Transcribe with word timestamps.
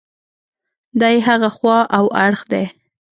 دا 0.99 1.07
یې 1.13 1.19
هغه 1.27 1.49
خوا 1.55 1.77
او 1.97 2.05
اړخ 2.25 2.41
دی. 2.51 2.65